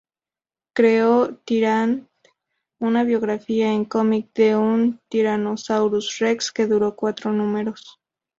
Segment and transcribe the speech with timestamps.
[0.73, 2.09] Creó "Tyrant",
[2.79, 7.99] una biografía en cómic de un Tyrannosaurus rex, que duró cuatro números.